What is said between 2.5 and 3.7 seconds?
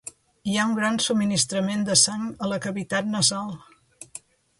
la cavitat nasal.